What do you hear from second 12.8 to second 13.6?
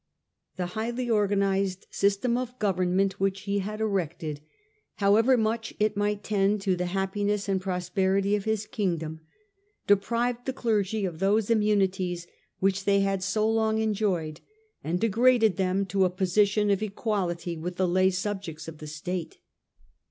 they had so